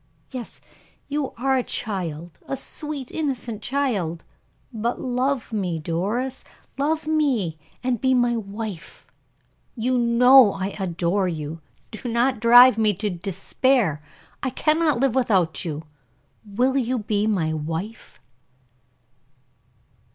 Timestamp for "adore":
10.79-11.27